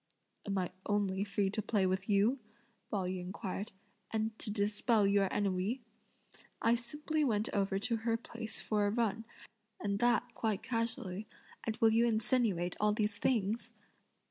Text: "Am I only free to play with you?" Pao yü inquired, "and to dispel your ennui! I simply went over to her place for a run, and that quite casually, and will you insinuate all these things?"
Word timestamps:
"Am 0.47 0.57
I 0.57 0.71
only 0.87 1.23
free 1.23 1.51
to 1.51 1.61
play 1.61 1.85
with 1.85 2.09
you?" 2.09 2.39
Pao 2.89 3.03
yü 3.05 3.19
inquired, 3.19 3.71
"and 4.11 4.31
to 4.39 4.49
dispel 4.49 5.05
your 5.05 5.27
ennui! 5.27 5.83
I 6.59 6.73
simply 6.73 7.23
went 7.23 7.49
over 7.53 7.77
to 7.77 7.97
her 7.97 8.17
place 8.17 8.61
for 8.63 8.87
a 8.87 8.89
run, 8.89 9.27
and 9.79 9.99
that 9.99 10.33
quite 10.33 10.63
casually, 10.63 11.27
and 11.67 11.77
will 11.77 11.91
you 11.91 12.07
insinuate 12.07 12.75
all 12.79 12.93
these 12.93 13.19
things?" 13.19 13.73